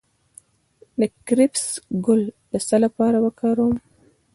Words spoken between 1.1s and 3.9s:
کرفس ګل د څه لپاره وکاروم؟